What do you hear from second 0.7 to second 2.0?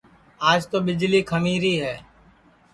تو ٻݪی کھنٚویری ہے